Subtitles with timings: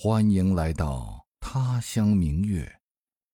[0.00, 2.78] 欢迎来到他乡明月，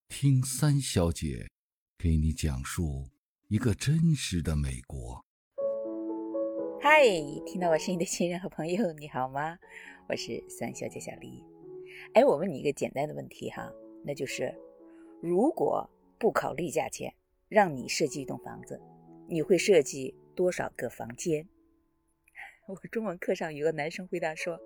[0.09, 1.51] 听三小姐
[1.99, 3.11] 给你讲述
[3.49, 5.23] 一个真实的美国。
[6.81, 7.03] 嗨，
[7.45, 9.59] 听到我声音的亲人和朋友，你好吗？
[10.09, 11.45] 我是三小姐小黎。
[12.15, 13.71] 哎，我问你一个简单的问题哈，
[14.03, 14.59] 那就是，
[15.21, 15.87] 如果
[16.19, 17.15] 不考虑价钱，
[17.47, 18.81] 让你设计一栋房子，
[19.29, 21.47] 你会设计多少个房间？
[22.69, 24.59] 我中文课上有个男生回答说。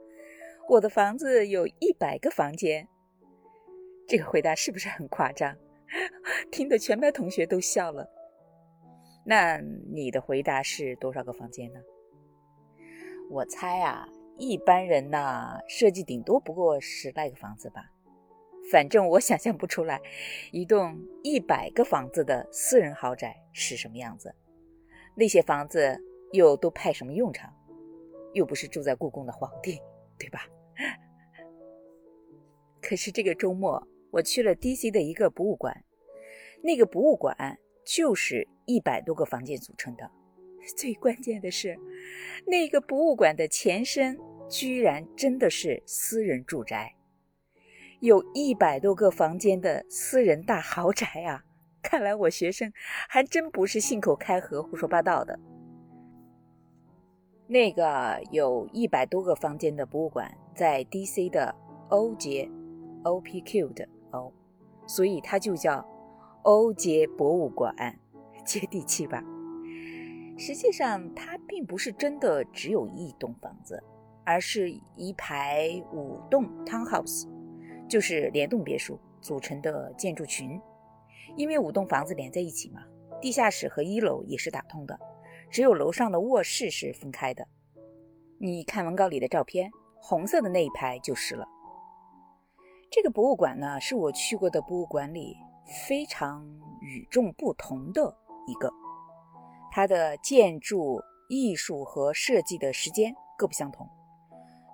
[0.68, 2.86] 我的房子有一百个房间，
[4.06, 5.56] 这个回答是不是很夸张？
[6.52, 8.06] 听得全班同学都笑了。
[9.24, 9.56] 那
[9.90, 11.80] 你的回答是多少个房间呢？
[13.30, 17.90] 我猜啊，一般人呐，设计顶多不过十来个房子吧。
[18.70, 19.98] 反正我想象不出来，
[20.52, 24.34] 一栋一百个房子的私人豪宅是什么样子。
[25.14, 25.98] 那些房子
[26.32, 27.50] 又都派什么用场？
[28.34, 29.80] 又不是住在故宫的皇帝，
[30.18, 30.46] 对吧？
[32.80, 34.90] 可是这个周末，我去了 D.C.
[34.90, 35.84] 的一个博物馆，
[36.62, 40.10] 那个博物馆就是一百多个房间组成的。
[40.76, 41.79] 最关键的是，
[42.46, 44.18] 那个博物馆的前身
[44.51, 46.95] 居然真的是私人住宅，
[48.01, 51.45] 有一百多个房间的私人大豪宅啊！
[51.80, 52.71] 看来我学生
[53.09, 55.38] 还真不是信口开河、胡说八道的。
[57.46, 61.30] 那个有一百多个房间的博物馆在 D.C.
[61.30, 61.54] 的
[61.88, 62.51] O 街。
[63.04, 64.32] O P Q 的 O，
[64.87, 65.87] 所以它就叫
[66.43, 67.75] 欧杰博物馆，
[68.44, 69.22] 接地气吧？
[70.37, 73.82] 实际上，它并不是真的只有一栋房子，
[74.25, 77.27] 而是一排五栋 townhouse，
[77.88, 80.60] 就是联动别墅组成的建筑群。
[81.37, 82.83] 因为五栋房子连在一起嘛，
[83.21, 84.99] 地下室和一楼也是打通的，
[85.50, 87.47] 只有楼上的卧室是分开的。
[88.38, 91.44] 你看文稿里的照片，红色的那一排就是了。
[92.91, 95.37] 这个博物馆呢，是我去过的博物馆里
[95.87, 96.43] 非常
[96.81, 98.16] 与众不同的
[98.47, 98.72] 一个。
[99.71, 100.98] 它的建筑
[101.28, 103.87] 艺术和设计的时间各不相同，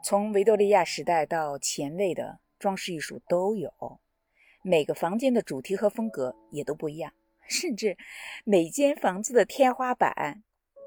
[0.05, 3.71] 从维多利亚时代到前卫的装饰艺术都有。
[4.63, 7.13] 每个房间的主题和风格也都不一样，
[7.49, 7.99] 甚至
[8.45, 10.45] 每间房子的天花板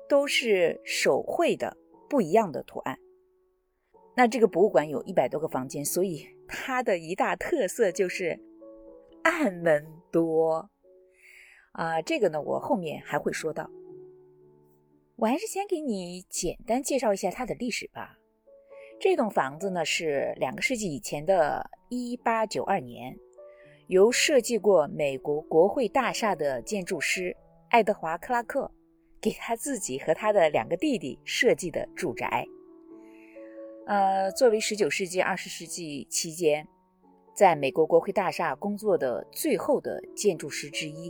[0.07, 1.75] 都是手绘的
[2.09, 2.97] 不一样的图案。
[4.17, 6.27] 那这个博物馆有一百多个房间，所以。
[6.49, 8.39] 它的一大特色就是
[9.21, 10.69] 暗门多
[11.73, 13.69] 啊，这个呢，我后面还会说到。
[15.17, 18.17] 我还是先给你简单介绍一下它的历史吧。
[18.97, 23.17] 这栋房子呢，是两个世纪以前的1892年，
[23.87, 27.35] 由设计过美国国会大厦的建筑师
[27.67, 28.71] 爱德华·克拉克
[29.19, 32.47] 给他自己和他的两个弟弟设计的住宅。
[33.87, 36.67] 呃，作为19世纪、20世纪期间
[37.33, 41.09] 在美国国会大厦工作的最后的建筑师之一，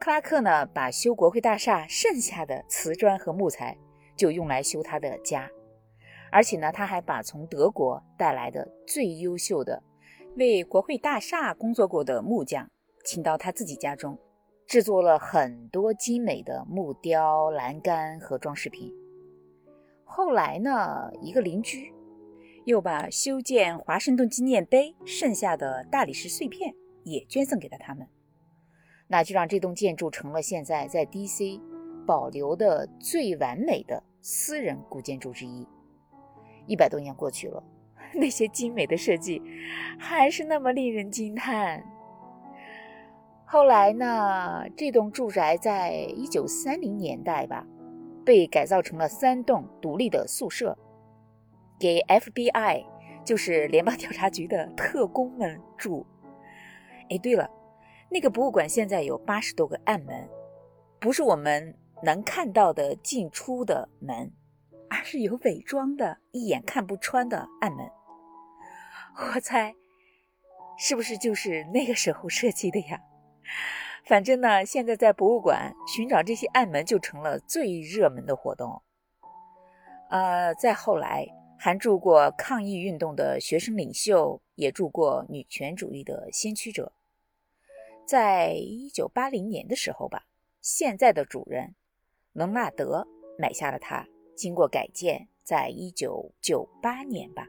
[0.00, 3.78] 克拉克呢，把修国会大厦剩下的瓷砖和木材
[4.16, 5.48] 就用来修他的家，
[6.32, 9.80] 而且呢，他还把从德国带来的最优秀的
[10.34, 12.68] 为国会大厦工作过的木匠
[13.04, 14.18] 请到他自己家中，
[14.66, 18.92] 制作了很多精美的木雕、栏杆和装饰品。
[20.16, 21.92] 后来呢，一个邻居
[22.64, 28.08] 又把修建华盛顿纪念碑剩下的大理石碎片也捐赠给了他们，
[29.08, 31.60] 那就让这栋建筑成了现在在 D.C.
[32.06, 35.68] 保留的最完美的私人古建筑之一。
[36.66, 37.62] 一百多年过去了，
[38.16, 39.42] 那些精美的设计
[39.98, 41.84] 还是那么令人惊叹。
[43.44, 47.66] 后来呢，这栋住宅在一九三零年代吧。
[48.26, 50.76] 被改造成了三栋独立的宿舍，
[51.78, 52.84] 给 FBI，
[53.24, 56.04] 就是联邦 调查局的特工们住。
[57.08, 57.48] 哎，对了，
[58.10, 60.28] 那个博物馆现在有八十多个暗门，
[60.98, 64.32] 不是我们能看到的进出的门，
[64.90, 67.88] 而是有伪装的、一眼看不穿的暗门。
[69.34, 69.72] 我猜，
[70.76, 73.00] 是不是就是那个时候设计的呀？
[74.06, 78.80] 反正呢，现在在博物馆寻找这些暗门就成了最热门的活动。
[80.10, 81.26] 呃，再后来
[81.58, 86.92] 还住过抗议运动的学生领袖，也住过女权主义的先驱者。
[88.06, 90.22] 在一九八零年的时候吧，
[90.60, 91.74] 现在的主人
[92.32, 93.04] 蒙纳德
[93.36, 94.06] 买下了它，
[94.36, 97.48] 经过改建，在一九九八年吧，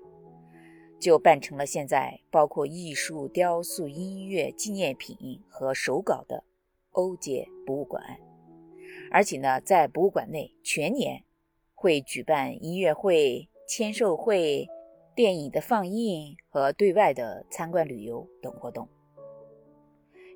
[0.99, 6.43] 就办成了现在包括艺术、雕塑、音乐、纪念品和手稿的。
[6.97, 8.03] 欧街博物馆，
[9.11, 11.23] 而且呢，在博物馆内全年
[11.75, 14.67] 会举办音乐会、签售会、
[15.15, 18.89] 电影的放映和对外的参观旅游等活动。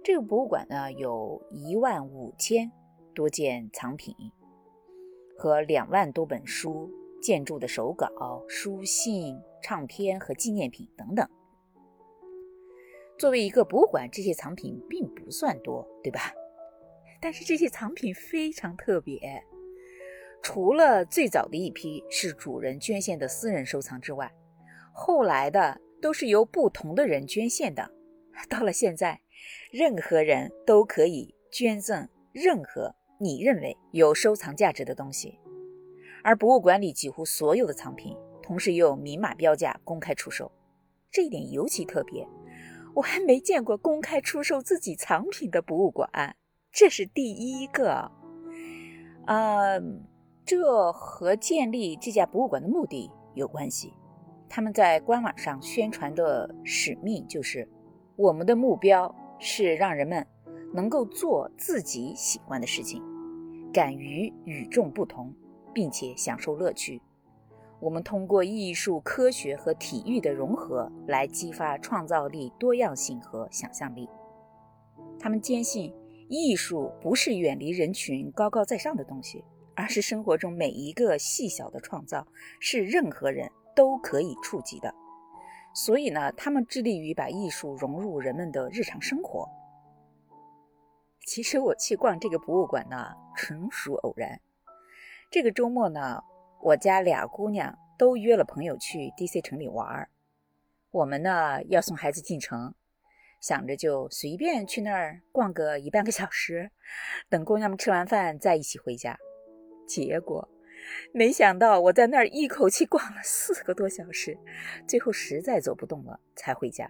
[0.03, 2.71] 这个博物馆呢，有一万五千
[3.15, 4.15] 多件藏品
[5.35, 6.91] 和两万多本书、
[7.23, 8.07] 建筑的手稿、
[8.47, 11.27] 书信、唱片和纪念品等等。
[13.17, 16.31] 作为一个博物馆，这些藏品并不算多，对吧？
[17.21, 19.43] 但是这些藏品非常特别，
[20.41, 24.29] 除了最早的一批是主人捐献的私人收藏之外，
[24.91, 27.89] 后来的都是由不同的人捐献的。
[28.49, 29.21] 到了现在，
[29.71, 35.37] 任何人都可以捐赠任何你认为有收藏价值的东西，
[36.23, 40.51] 而博物馆里几乎所有的藏品同时又明码标价公开出售，
[41.11, 42.27] 这一点尤其特别。
[42.95, 46.35] 我还没见过公开出售自己藏品的博物馆，
[46.71, 48.11] 这是第一个。
[49.27, 49.79] 呃，
[50.45, 53.93] 这和建立这家博物馆的目的有关系。
[54.49, 57.67] 他们在官网上宣传的使命就是：
[58.15, 60.25] 我们的目标是让人们
[60.73, 63.01] 能够做自己喜欢的事情，
[63.71, 65.33] 敢于与众不同，
[65.73, 67.01] 并且享受乐趣。
[67.79, 74.09] 我们通过艺术、科学和体育的融合来激发创造力、多样性和想象力。
[75.17, 75.93] 他们坚信，
[76.31, 79.43] 艺术不是远离人群、高高在上的东西，
[79.75, 82.25] 而是生活中每一个细小的创造，
[82.61, 84.95] 是任何人都可以触及的。
[85.75, 89.47] 所以呢，他们致力于把艺术融入人们的日常生活。
[91.25, 94.39] 其实我去逛这个博物馆呢，纯属偶然。
[95.29, 96.21] 这个周末呢。
[96.63, 100.09] 我家俩姑娘都约了朋友去 DC 城里玩儿，
[100.91, 102.75] 我们呢要送孩子进城，
[103.41, 106.71] 想着就随便去那儿逛个一半个小时，
[107.27, 109.17] 等姑娘们吃完饭再一起回家。
[109.87, 110.47] 结果
[111.11, 114.37] 没想到我在那儿一口气逛了四个多小时，
[114.87, 116.89] 最后实在走不动了才回家，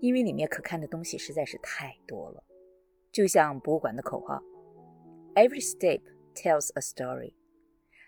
[0.00, 2.42] 因为里面可看的东西实在是太多了。
[3.12, 4.42] 就像博物馆的口号
[5.34, 6.00] ：“Every step
[6.34, 7.34] tells a story。”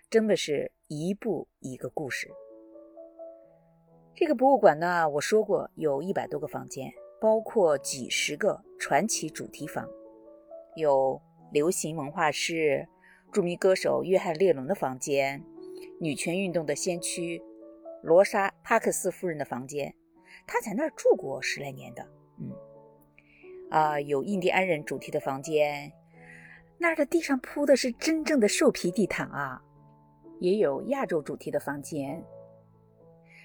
[0.09, 2.29] 真的是一步一个故事。
[4.15, 9.87] 这个博物馆呢，我说过有一百多个房间，包括几十个传奇主题房，
[10.75, 11.21] 有
[11.51, 12.87] 流行文化师、
[13.31, 15.43] 著名歌手约翰列侬的房间，
[15.99, 17.41] 女权运动的先驱
[18.01, 19.93] 罗莎帕克斯夫人的房间，
[20.47, 22.07] 她在那儿住过十来年的。
[22.39, 22.51] 嗯，
[23.69, 25.91] 啊，有印第安人主题的房间，
[26.77, 29.61] 那儿的地上铺的是真正的兽皮地毯啊。
[30.39, 32.23] 也有亚洲主题的房间。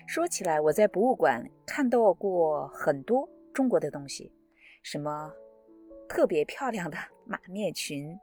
[0.07, 4.33] 说起来，我在博物馆看到过很多中国的东西，
[4.83, 5.33] 什么
[6.09, 8.19] 特别漂亮的马面裙、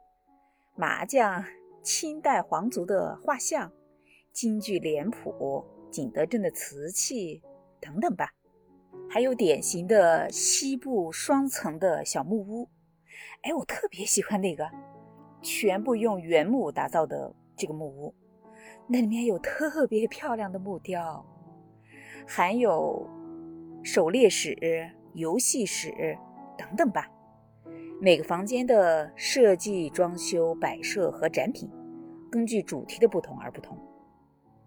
[0.76, 1.42] 麻将、
[1.82, 3.72] 清代皇族的画像、
[4.30, 7.42] 京剧脸谱、景德镇的瓷器
[7.80, 8.28] 等等吧。
[9.08, 12.68] 还有典型的西部双层的小木屋，
[13.40, 14.70] 哎，我特别喜欢那个，
[15.40, 18.14] 全部用原木打造的这个木屋。
[18.86, 21.24] 那里面有特别漂亮的木雕，
[22.26, 23.08] 还有
[23.82, 26.16] 狩猎史、游戏史
[26.56, 27.10] 等等吧。
[28.00, 31.70] 每个房间的设计、装修、摆设和展品，
[32.30, 33.78] 根据主题的不同而不同。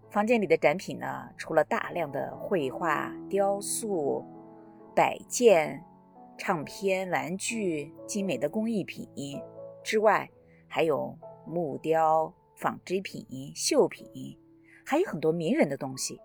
[0.09, 4.25] 房间里的展品呢，除了大量的绘画、雕塑、
[4.95, 5.83] 摆件、
[6.37, 9.07] 唱片、玩具、精美的工艺品
[9.83, 10.29] 之外，
[10.67, 12.33] 还有木雕。
[12.57, 14.07] 纺织品、绣品，
[14.85, 16.17] 还有很多名人的东西，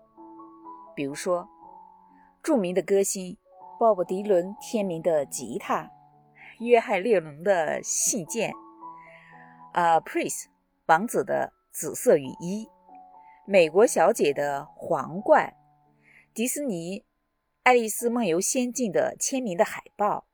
[0.95, 1.45] 比如说
[2.41, 3.35] 著名的歌星
[3.81, 5.89] 鲍勃迪伦签名的吉他，
[6.59, 8.53] 约翰列侬的信件，
[9.73, 10.43] 啊，Prince
[10.85, 12.69] 王子的紫色雨衣，
[13.43, 15.55] 美国小姐的皇冠，
[16.31, 16.99] 迪士尼
[17.63, 20.27] 《爱丽丝梦游仙境》的签名的海报，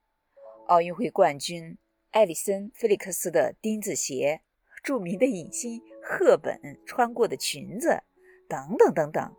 [0.65, 1.77] 奥运会冠军
[2.11, 4.41] 艾丽森·菲利克斯的钉子鞋。
[4.83, 8.03] 著名的影星赫本穿过的裙子，
[8.49, 9.33] 等等等等。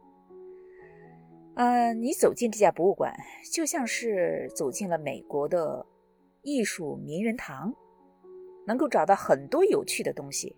[1.59, 3.13] 嗯，你走进这家博物馆，
[3.53, 5.85] 就像是走进了美国的
[6.43, 7.75] 艺术名人堂，
[8.65, 10.55] 能够找到很多有趣的东西。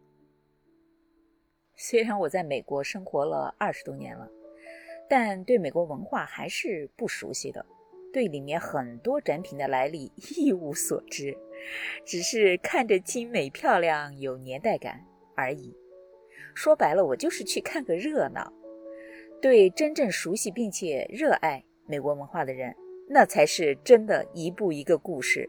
[1.74, 4.28] 虽然我在美国生活了二十多年了，
[5.08, 7.64] 但对美国文化还是不熟悉的，
[8.12, 11.34] 对里面很多展品的来历一无所知。
[12.04, 15.02] 只是看着精美漂亮、有年代感
[15.34, 15.74] 而已。
[16.54, 18.52] 说白了，我就是去看个热闹。
[19.40, 22.74] 对真正熟悉并且热爱美国文化的人，
[23.08, 25.48] 那才是真的一步一个故事。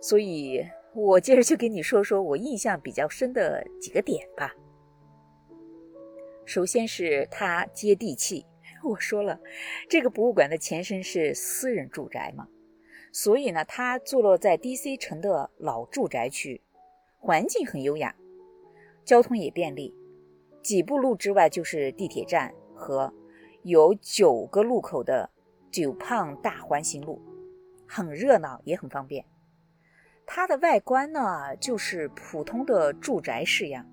[0.00, 4.54] 所以，我接着就给你说说我印象比较深的几个点吧。
[6.44, 8.46] 首先是它接地气，
[8.84, 9.40] 我说了，
[9.88, 12.46] 这个博物馆的前身是私人住宅嘛，
[13.12, 14.96] 所以呢，它坐落在 D.C.
[14.96, 16.62] 城的老住宅区，
[17.18, 18.14] 环境很优雅，
[19.04, 19.92] 交通也便利，
[20.62, 23.12] 几步路之外就是地铁站和
[23.62, 25.30] 有九个路口的
[25.72, 27.20] 九胖大环形路，
[27.88, 29.24] 很热闹也很方便。
[30.24, 33.86] 它的外观呢，就是普通的住宅式样，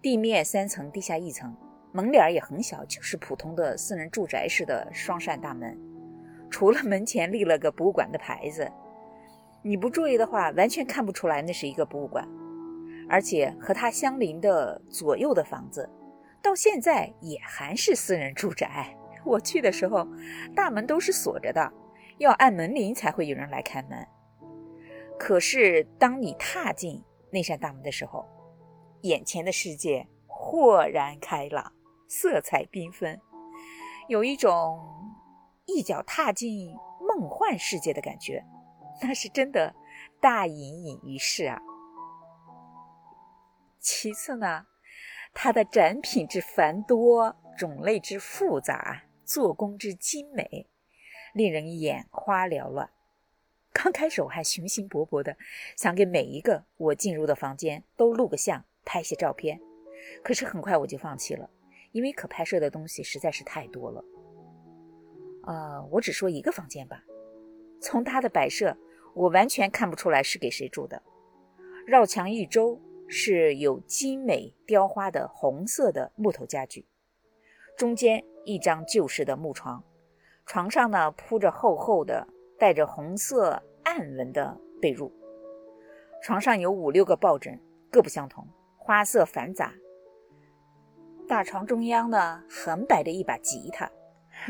[0.00, 1.54] 地面三层，地下一层。
[1.90, 5.76] 门脸也很小，就是普通的私人住宅式的双扇大门，
[6.50, 8.70] 除了门前立了个博物馆的牌子，
[9.62, 12.28] 你不注意的话，完全看不出来那是一个博物馆。
[13.08, 15.88] 而且和它相邻的左右的房子，
[16.48, 18.96] 到现在也还是私人住宅。
[19.22, 20.08] 我去的时候，
[20.56, 21.70] 大门都是锁着的，
[22.16, 24.08] 要按门铃才会有人来开门。
[25.18, 28.26] 可是当你踏进那扇大门的时候，
[29.02, 31.70] 眼前的世界豁然开朗。
[32.08, 33.20] 色彩缤纷，
[34.08, 34.80] 有一种
[35.66, 36.74] 一脚踏进
[37.06, 38.42] 梦幻世界的感觉，
[39.02, 39.74] 那是真的
[40.18, 41.60] 大隐隐于市啊。
[43.78, 44.64] 其次呢，
[45.34, 50.66] 它的展品之繁多，种类之复杂，做工之精美，
[51.34, 52.90] 令人眼花缭乱。
[53.72, 55.36] 刚开始我还雄心勃勃的
[55.76, 59.60] 想给每一个我进入的房间都录个像，拍些照片，
[60.24, 61.48] 可是很快我就放弃了。
[61.92, 64.04] 因为可拍摄的东西实在是太多了，
[65.46, 67.02] 呃，我只说一个房间吧。
[67.80, 68.76] 从它的摆设，
[69.14, 71.02] 我完全看不出来是给谁住的。
[71.86, 76.86] 绕墙一周是有精美雕花的红色的木头家具，
[77.76, 79.82] 中间一张旧式的木床，
[80.44, 85.10] 床上呢铺着厚厚的带着红色暗纹的被褥，
[86.22, 87.58] 床上有五六个抱枕，
[87.90, 88.46] 各不相同，
[88.76, 89.72] 花色繁杂。
[91.26, 93.90] 大床中央呢，横摆着一把吉他，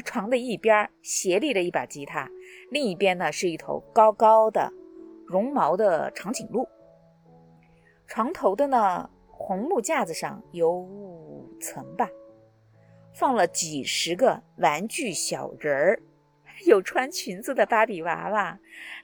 [0.05, 2.29] 床的一边斜立着一把吉他，
[2.71, 4.73] 另一边呢是一头高高的
[5.27, 6.69] 绒毛的长颈鹿。
[8.09, 12.09] 床头的呢红木架子上有五层吧，
[13.15, 16.03] 放了几十个玩具小人儿，
[16.67, 18.59] 有穿裙子的芭比娃娃，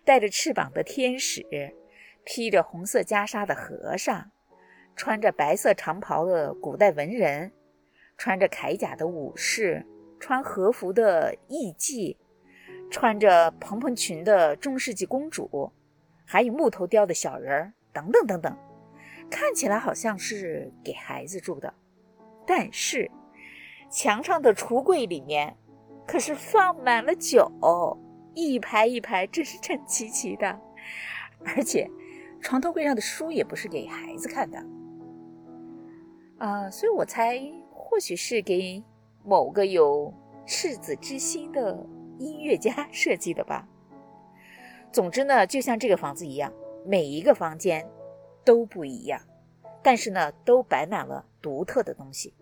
[0.04, 1.44] 带着翅膀的天使，
[2.24, 4.30] 披着红色袈裟的和尚，
[4.96, 7.52] 穿着白色长袍的古代文人。
[8.16, 9.84] 穿着铠甲的武士，
[10.20, 12.16] 穿和服的艺妓，
[12.88, 15.72] 穿着蓬蓬裙的中世纪公主，
[16.24, 18.56] 还有木头雕的小人儿，等等等等，
[19.30, 21.72] 看起来好像是给孩子住的，
[22.46, 23.10] 但是
[23.90, 25.56] 墙上的橱柜里面
[26.06, 27.50] 可是放满了酒，
[28.34, 30.60] 一排一排，真是整齐齐的，
[31.44, 31.90] 而且
[32.40, 34.64] 床头柜上的书也不是给孩子看的，
[36.38, 37.40] 啊，所以我猜。
[37.76, 38.82] 或许是给
[39.24, 40.12] 某个有
[40.46, 41.86] 赤子之心的
[42.18, 43.68] 音乐家设计的吧。
[44.90, 46.52] 总之呢，就像这个房子一样，
[46.84, 47.86] 每一个房间
[48.44, 49.20] 都不一样，
[49.82, 52.34] 但是呢，都摆满了独特的东西。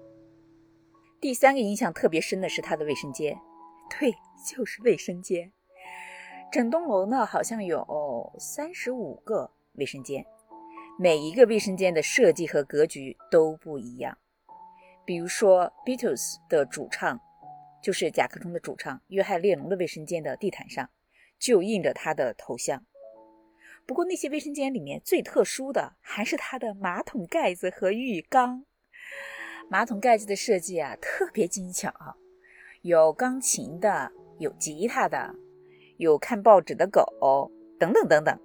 [1.21, 3.38] 第三个印象特别深的是它的卫生间，
[3.99, 4.12] 对，
[4.47, 5.52] 就是卫生间。
[6.50, 10.26] 整栋楼呢，好像有三十五个卫生间，
[10.99, 14.18] 每一个卫生间的设计和格局都不一样。
[15.04, 17.18] 比如说，Beatles 的主唱，
[17.82, 20.90] 就是甲壳虫的主唱约翰列侬的卫生间的地毯上
[21.38, 22.85] 就印着他的头像。
[23.87, 28.65] 不过那些卫生间里面最特殊的还是它的马桶盖子和浴缸。
[29.69, 31.93] 马桶盖子的设计啊特别精巧，
[32.83, 35.35] 有钢琴的，有吉他的，
[35.97, 38.39] 有看报纸的狗，等等等等，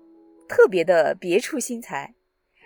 [0.47, 2.15] 特别的别出心裁，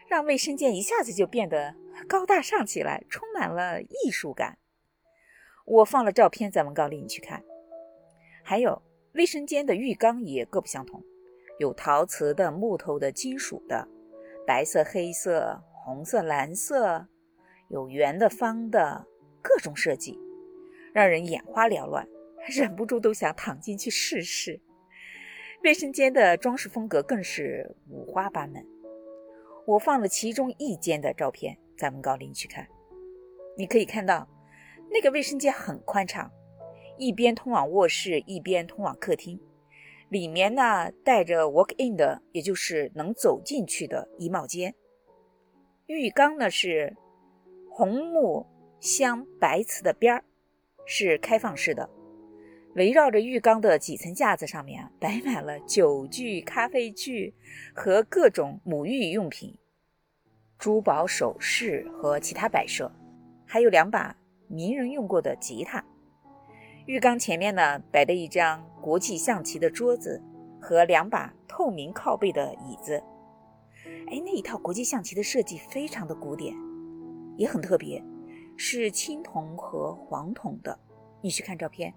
[0.07, 1.75] 让卫生间一下子就变得。
[2.07, 4.57] 高大上起来，充满了艺术感。
[5.65, 7.43] 我放了照片在文稿里，你去看。
[8.43, 8.81] 还有
[9.13, 11.03] 卫生间的浴缸也各不相同，
[11.61, 13.87] 有陶瓷的、木头的、金属的，
[14.47, 17.07] 白色、黑色、红色、蓝色，
[17.69, 19.05] 有圆的、方的，
[19.43, 20.17] 各种设计，
[20.91, 22.07] 让人眼花缭乱，
[22.49, 24.59] 忍不住都想躺进去试试。
[25.63, 28.65] 卫生间的装饰风格更是五花八门。
[29.67, 31.55] 我放了其中一间的照片。
[31.77, 32.67] 咱们高林去看，
[33.55, 34.27] 你可以看到
[34.89, 36.31] 那个卫生间很宽敞，
[36.97, 39.39] 一边通往卧室，一边通往客厅。
[40.11, 44.75] 里面呢带着 walk in 的，也就是能走进去的衣帽间。
[45.85, 46.93] 浴缸呢是
[47.69, 48.45] 红木
[48.81, 50.21] 镶白瓷的边儿，
[50.85, 51.89] 是开放式的。
[52.75, 57.33] 围绕着浴缸的几层架子上面，摆满了酒具、咖啡具
[57.73, 59.57] 和各种沐浴用品。
[60.57, 62.91] 珠宝首饰和其他摆设，
[63.45, 64.13] 还有两把
[64.49, 65.81] 名人用过的吉他。
[66.91, 70.21] 浴缸前面呢摆着一张国际象棋的桌子
[70.59, 73.01] 和两把透明靠背的椅子。
[74.09, 76.53] 哎，那一套国际象棋的设计非常的古典，
[77.37, 78.03] 也很特别，
[78.57, 80.77] 是青铜和黄铜的。
[81.21, 81.93] 你去看照片，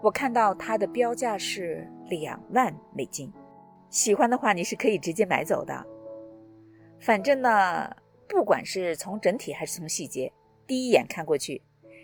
[0.00, 3.32] 我看到它的标价是两万美金。
[3.88, 5.84] 喜欢的话，你是可以直接买走的。
[7.00, 7.90] 反正呢，
[8.28, 10.32] 不管是从整体还是从细节，
[10.64, 11.60] 第一眼看过去，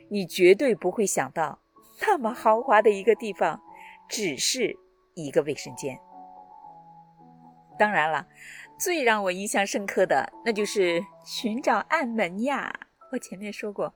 [0.09, 1.61] 你绝对不会想到
[2.00, 3.61] 那么豪华的一个地方
[4.09, 4.76] 只是
[5.15, 5.99] 一个卫生间。
[7.79, 8.26] 当然了，
[8.79, 12.73] 最让我印象深刻的那就是寻找暗门呀。
[13.12, 13.95] 我前面说过，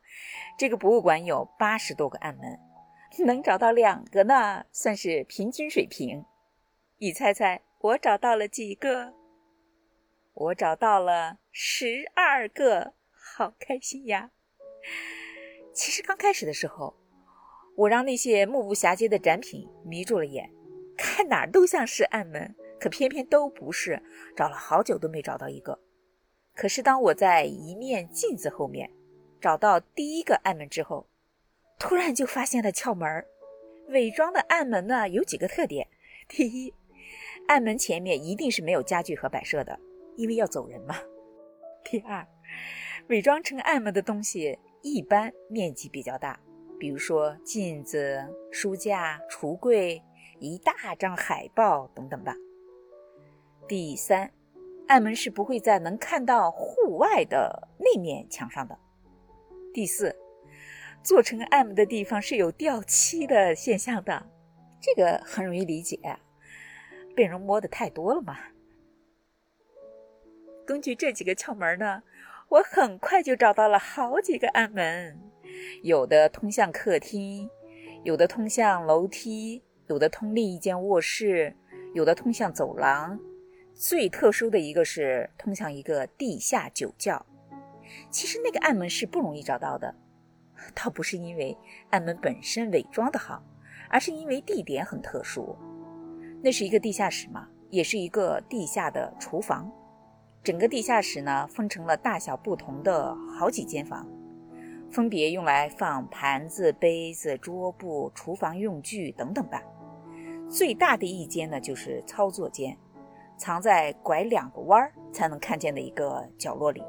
[0.58, 2.58] 这个博物馆有八十多个暗门，
[3.24, 6.24] 能找到两个呢，算是平均水平。
[6.98, 7.62] 你猜猜？
[7.80, 9.14] 我找到了几个？
[10.34, 14.30] 我找到了十二个，好开心呀！
[15.74, 16.94] 其实刚开始的时候，
[17.80, 20.50] 我让那些目不暇接的展品迷住了眼，
[20.98, 24.02] 看哪儿都像是暗门，可偏偏都不是，
[24.36, 25.80] 找了好久都没找到一个。
[26.54, 28.90] 可是当我在一面镜子后面
[29.40, 31.08] 找到第一个暗门之后，
[31.78, 33.26] 突然就发现了窍门儿
[33.88, 35.88] 伪装的暗门呢，有几个特点：
[36.28, 36.74] 第一，
[37.48, 39.80] 暗门前面一定是没有家具和摆设的，
[40.18, 40.96] 因为要走人嘛。
[41.82, 42.28] 第二，
[43.08, 46.38] 伪装成暗门的东西一般面积比较大，
[46.80, 50.02] 比如说镜子、书架、橱柜、
[50.38, 52.34] 一大张海报等等吧。
[53.68, 54.32] 第三，
[54.88, 58.78] 暗门是不会在能看到户外的那面墙上的。
[59.74, 60.16] 第四，
[61.04, 64.26] 做成暗门的地方是有掉漆的现象的，
[64.80, 66.00] 这个很容易理解。
[67.14, 68.38] 被人摸的太多了嘛？
[70.66, 72.02] 根据这几个窍门呢，
[72.48, 75.20] 我很快就找到了好几个暗门，
[75.82, 77.48] 有的通向客厅，
[78.04, 81.56] 有的通向楼梯，有的通另一间卧室，
[81.94, 83.18] 有的通向走廊。
[83.74, 87.24] 最特殊的一个是通向一个地下酒窖。
[88.10, 89.94] 其实那个暗门是不容易找到的，
[90.74, 91.56] 倒不是因为
[91.90, 93.42] 暗门本身伪装的好，
[93.88, 95.56] 而是因为地点很特殊。
[96.42, 99.70] 那是一个地下室嘛，也是一个地下的厨房。
[100.42, 104.06] 整个地下室呢，分成了大小不同的好几间房，
[104.90, 109.62] 分别用来放盘子、杯子、桌布、厨房用具等等吧。
[110.48, 112.76] 最大的一间呢，就是操作间，
[113.36, 116.82] 藏在拐两个弯儿才能看见的一个角落里。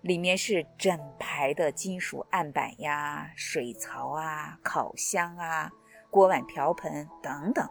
[0.00, 5.70] 里面是整排的金属案板呀、水槽啊、烤箱啊、
[6.10, 7.68] 锅碗瓢盆等等。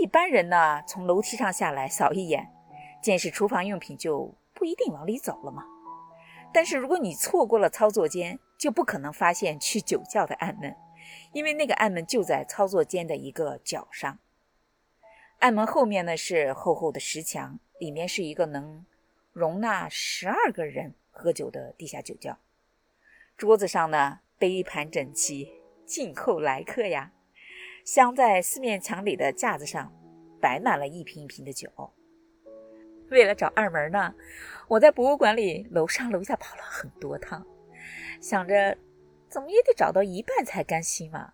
[0.00, 2.50] 一般人呢，从楼梯上下来扫一眼，
[3.02, 5.62] 见是厨房用品，就不一定往里走了嘛。
[6.54, 10.76] 但是如果你错过了操作间，就不可能发现去酒窖的暗门，
[11.32, 14.20] 因为那个暗门就在操作间的一个角上。
[15.40, 18.86] 暗门后面呢是厚厚的石墙，里面是一个能
[19.32, 22.38] 容纳十二个人喝酒的地下酒窖。
[23.36, 27.10] 桌子上呢杯盘整齐，静候来客呀。
[27.84, 29.92] 镶在四面墙里的架子上，
[30.40, 31.68] 摆满了一瓶一瓶的酒。
[33.10, 34.14] 为了找二门呢，
[34.68, 37.46] 我在博物馆里楼上楼下跑了很多趟，
[38.20, 38.76] 想着
[39.28, 41.32] 怎么也得找到一半才甘心嘛。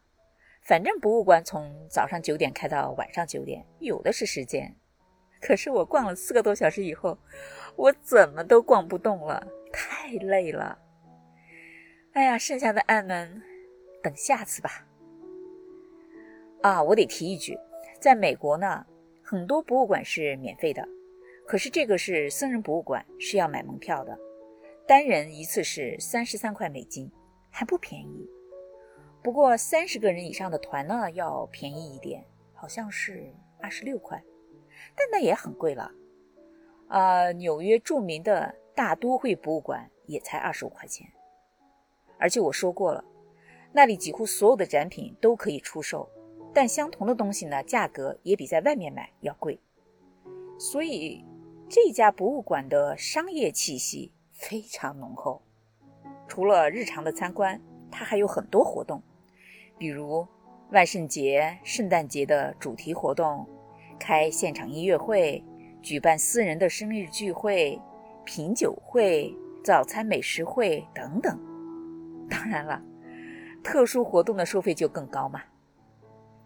[0.62, 4.74] 反正博物馆从早上九点开到晚上九点，有的是时间。
[5.40, 7.16] 可是我逛了四个多小时以后，
[7.76, 10.78] 我怎么都逛不动了，太累了。
[12.12, 13.42] 哎呀，剩下的暗门，
[14.02, 14.86] 等下次吧。
[16.60, 17.58] 啊，我得提一句，
[17.98, 18.84] 在美国呢，
[19.22, 20.86] 很多博物馆是免费的，
[21.50, 24.16] 可是这个是僧人博物馆，是要买门票的，
[24.86, 27.10] 单人一次是三十三块美金，
[27.50, 28.30] 还不便宜。
[29.20, 34.22] 不过三十个人以上的团呢，要便宜一点，好像是二十六块，
[34.94, 35.90] 但那也很贵了。
[36.86, 41.04] 啊，纽约著名的大都会博物馆也才二十五块钱，
[42.16, 43.04] 而且我说过了，
[43.72, 46.08] 那里几乎所有的展品都可以出售。
[46.54, 49.58] 但相同的东西呢，价格也比在外面买要贵，
[50.56, 51.24] 所以
[51.72, 55.40] 这家博物馆的商业气息非常浓厚。
[56.26, 59.00] 除了日常的参观，它还有很多活动，
[59.78, 60.26] 比如
[60.72, 63.46] 万圣节、圣诞节的主题活动，
[64.00, 65.44] 开现场音乐会，
[65.80, 67.80] 举办私人的生日聚会、
[68.24, 71.38] 品酒会、早餐美食会等等。
[72.28, 72.82] 当然了，
[73.62, 75.40] 特殊活动的收费就更高嘛。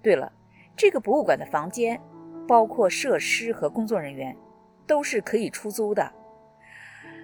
[0.03, 0.31] 对了，
[0.77, 1.99] 这个博物馆的房间，
[2.47, 4.37] 包括设施和工作人员，
[4.87, 6.13] 都是可以出租的，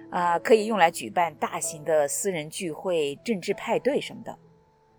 [0.09, 4.37] 啊，可以用来举办大型的私人聚会、政治派对什么的。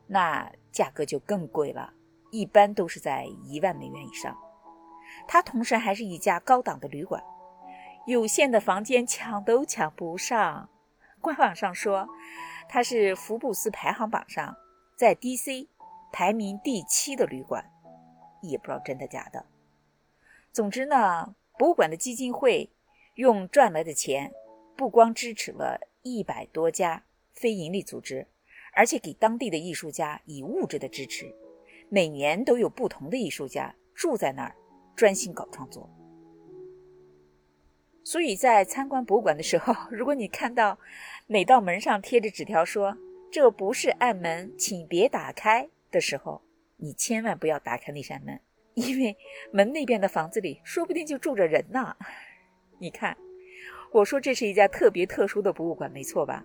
[0.07, 1.93] 那价格就更贵了，
[2.31, 4.37] 一般都是在一万美元以上。
[5.27, 7.23] 它同时还是一家高档的旅馆，
[8.07, 10.69] 有限的房间抢都抢不上。
[11.21, 12.09] 官网上说，
[12.69, 14.57] 它是福布斯排行榜上
[14.97, 15.69] 在 DC
[16.13, 17.71] 排名第七的旅馆，
[18.43, 19.47] 也不知道真的假的。
[20.53, 22.71] 总之呢，博物馆的基金会
[23.15, 24.33] 用赚来的钱，
[24.77, 28.27] 不光支持了一百多家非营利组织，
[28.75, 31.35] 而且给当地的艺术家以物质的支持，
[31.89, 34.55] 每年都有不同的艺术家住在那儿。
[34.95, 35.89] 专心搞创作，
[38.05, 40.79] 所以在参观博物馆的时候， 如果你看到
[41.29, 42.95] 哪道门上贴着纸条说
[43.33, 46.43] “这不是暗门，请别打开”的时候，
[46.77, 48.39] 你千万不要打开那扇门，
[48.75, 49.17] 因为
[49.53, 51.97] 门那边的房子里说不定就住着人呢。
[52.79, 53.17] 你看，
[53.93, 56.45] 我说这是一家特别特殊的博物馆，没错吧？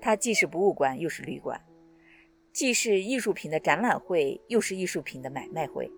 [0.00, 1.58] 它既是博物馆，又是旅馆；
[2.52, 5.90] 既是艺术品的展览会，又是艺术品的买卖会。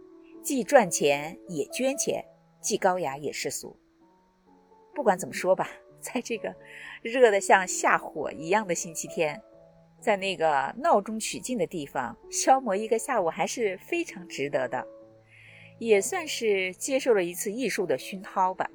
[0.42, 2.24] 既赚钱也捐钱，
[2.60, 3.76] 既高雅也世俗。
[4.92, 5.68] 不管怎么说吧，
[6.00, 6.52] 在这个
[7.00, 9.40] 热得像下火一样的星期天，
[10.00, 14.84] 在那个闹中取静的地方消磨一个下午，还是非常值得的，
[15.86, 18.70] 也算是接受了一次艺术的熏陶吧。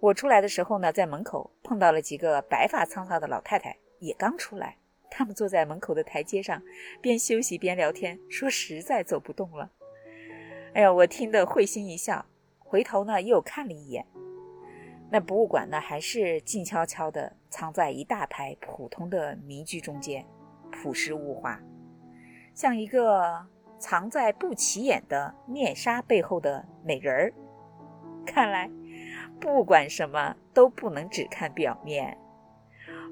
[0.00, 4.78] 我出来的时候呢，在门口碰到了几个白发苍苍的老太太，也刚出来，
[5.10, 6.62] 他们坐在门口的台阶上，
[7.02, 9.70] 边休息边聊天，说实在走不动了。
[10.72, 12.24] 哎呀，我听得会心一笑，
[12.58, 14.06] 回头呢又看了一眼，
[15.10, 20.26] 那博物馆呢还是静悄悄地藏在一大排普通的民居中间，
[20.70, 21.60] 朴实无华，
[22.54, 23.46] 像一个
[23.82, 27.34] 藏在不起眼的面纱背后的美人儿。
[28.24, 28.70] 看来，
[29.40, 32.16] 不管什么都不能只看表面，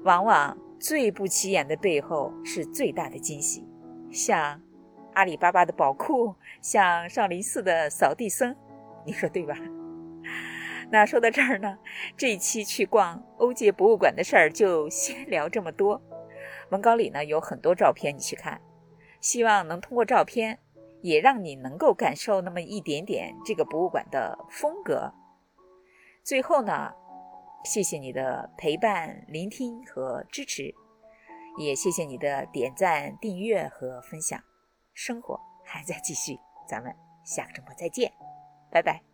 [0.05, 3.67] 往往最不起眼的背后是最大的惊喜，
[4.09, 4.61] 像。
[5.13, 8.55] 阿里巴巴的宝库，像少林寺的扫地僧，
[9.05, 9.57] 你说对吧？
[10.89, 11.77] 那说到这儿呢，
[12.15, 16.01] 这一期去逛欧界博物馆的事儿就先聊这么多。
[16.69, 18.61] 文稿里呢有很多照片，你去看，
[19.21, 20.59] 希望能通过照片
[21.01, 25.13] 也让你能够感受那么一点点这个博物馆的风格。
[26.23, 26.91] 最后呢，
[27.63, 30.73] 谢谢你的陪伴、聆听和支持，
[31.57, 34.39] 也谢谢你的点赞、订阅和分享。
[34.93, 38.11] 生活还在继续，咱们下个周末再见，
[38.69, 39.10] 拜拜。